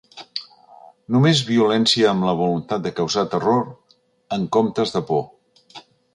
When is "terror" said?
3.35-3.61